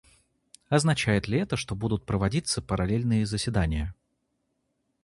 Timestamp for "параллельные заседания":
2.59-3.93